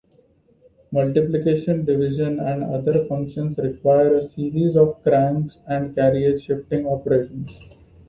Multiplication, 0.91 1.85
division, 1.85 2.39
and 2.39 2.63
other 2.63 3.05
functions 3.05 3.59
require 3.59 4.15
a 4.15 4.23
series 4.27 4.75
of 4.75 4.99
crank 5.03 5.51
and 5.67 5.93
carriage-shifting 5.93 6.87
operations. 6.87 7.51